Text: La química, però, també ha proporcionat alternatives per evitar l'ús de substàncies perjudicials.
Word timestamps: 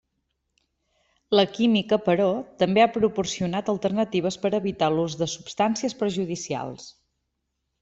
La 1.39 1.43
química, 1.57 1.99
però, 2.07 2.25
també 2.63 2.83
ha 2.85 2.95
proporcionat 2.95 3.71
alternatives 3.75 4.39
per 4.47 4.53
evitar 4.61 4.91
l'ús 4.97 5.19
de 5.23 5.31
substàncies 5.37 5.99
perjudicials. 6.03 6.91